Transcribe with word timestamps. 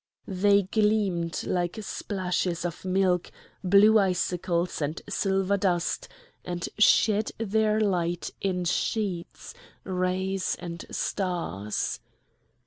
They 0.27 0.63
gleamed 0.63 1.43
like 1.45 1.77
splashes 1.83 2.65
of 2.65 2.83
milk, 2.83 3.31
blue 3.63 3.99
icicles, 3.99 4.81
and 4.81 4.99
silver 5.07 5.57
dust, 5.57 6.07
and 6.43 6.67
shed 6.79 7.29
their 7.37 7.79
light 7.79 8.31
in 8.41 8.65
sheets, 8.65 9.53
rays, 9.83 10.55
and 10.59 10.83
stars. 10.89 11.99